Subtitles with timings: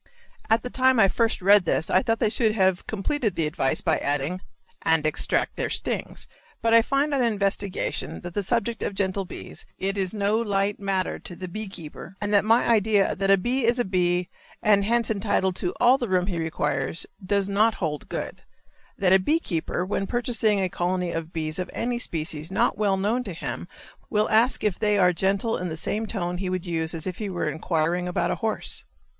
[0.49, 3.81] At the time I first read this I thought they should have completed the advice
[3.81, 4.41] by adding
[4.81, 6.25] "and extract their stings;"
[6.59, 11.19] but I find on investigation that the subject of gentle bees, is no light matter
[11.19, 14.27] to the bee keeper, and that my idea that "a bee is a bee
[14.63, 18.41] and hence entitled to all the room he requires" does not hold good;
[18.97, 22.97] that a bee keeper when purchasing a colony of bees of any species not well
[22.97, 23.67] known to him
[24.09, 27.29] will ask if they are gentle in the same tone he would use if he
[27.29, 28.83] were inquiring about a horse.